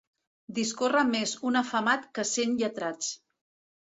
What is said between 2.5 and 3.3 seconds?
lletrats.